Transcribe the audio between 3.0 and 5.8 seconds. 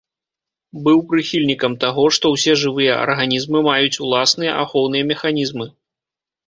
арганізмы маюць уласныя ахоўныя механізмы.